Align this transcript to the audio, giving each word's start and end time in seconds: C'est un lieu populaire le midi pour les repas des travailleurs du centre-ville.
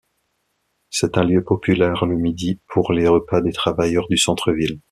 C'est 0.89 1.15
un 1.19 1.23
lieu 1.23 1.43
populaire 1.43 2.07
le 2.07 2.15
midi 2.15 2.59
pour 2.69 2.91
les 2.91 3.07
repas 3.07 3.39
des 3.41 3.51
travailleurs 3.53 4.07
du 4.09 4.17
centre-ville. 4.17 4.79